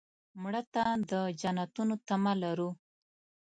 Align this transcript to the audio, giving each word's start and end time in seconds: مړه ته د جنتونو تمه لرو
مړه 0.41 0.61
ته 0.73 0.83
د 1.11 1.13
جنتونو 1.41 1.95
تمه 2.07 2.33
لرو 2.43 2.69